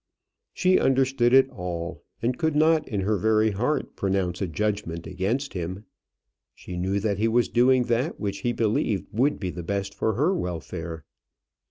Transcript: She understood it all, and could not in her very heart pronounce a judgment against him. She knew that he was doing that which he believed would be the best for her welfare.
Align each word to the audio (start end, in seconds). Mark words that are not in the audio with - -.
She 0.51 0.79
understood 0.79 1.31
it 1.31 1.47
all, 1.51 2.03
and 2.23 2.35
could 2.35 2.55
not 2.55 2.87
in 2.87 3.01
her 3.01 3.17
very 3.19 3.51
heart 3.51 3.95
pronounce 3.95 4.41
a 4.41 4.47
judgment 4.47 5.05
against 5.05 5.53
him. 5.53 5.85
She 6.55 6.75
knew 6.75 6.99
that 6.99 7.19
he 7.19 7.27
was 7.27 7.49
doing 7.49 7.83
that 7.83 8.19
which 8.19 8.39
he 8.39 8.51
believed 8.51 9.05
would 9.11 9.39
be 9.39 9.51
the 9.51 9.61
best 9.61 9.93
for 9.93 10.13
her 10.15 10.33
welfare. 10.35 11.05